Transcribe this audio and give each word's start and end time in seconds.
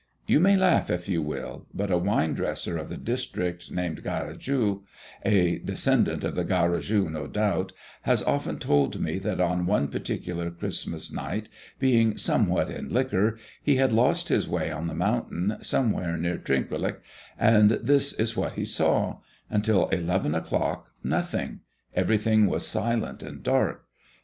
You 0.25 0.39
may 0.39 0.57
laugh 0.57 0.89
if 0.89 1.07
you 1.07 1.21
will, 1.21 1.67
but 1.75 1.91
a 1.91 1.97
wine 1.99 2.33
dresser 2.33 2.75
of 2.75 2.89
the 2.89 2.97
district, 2.97 3.69
named 3.69 4.01
Garrigue, 4.01 4.79
a 5.23 5.59
descendant 5.59 6.23
of 6.23 6.47
Garrigou, 6.47 7.07
no 7.11 7.27
doubt, 7.27 7.71
has 8.01 8.23
often 8.23 8.57
told 8.57 8.99
me 8.99 9.19
that 9.19 9.39
on 9.39 9.67
one 9.67 9.89
particular 9.89 10.49
Christmas 10.49 11.13
night, 11.13 11.49
being 11.77 12.17
somewhat 12.17 12.71
in 12.71 12.89
liquor, 12.89 13.37
he 13.61 13.75
had 13.75 13.93
lost 13.93 14.29
his 14.29 14.47
way 14.49 14.71
on 14.71 14.87
the 14.87 14.95
mountain 14.95 15.55
somewhere 15.61 16.17
near 16.17 16.39
Trinquelague, 16.39 16.99
and 17.37 17.69
this 17.69 18.11
is 18.11 18.35
what 18.35 18.53
he 18.53 18.65
saw: 18.65 19.19
until 19.51 19.87
eleven 19.89 20.33
o'clock 20.33 20.87
nothing. 21.03 21.59
Everything 21.93 22.47
was 22.47 22.65
silent 22.67 23.21
and 23.21 23.43
dark. 23.43 23.85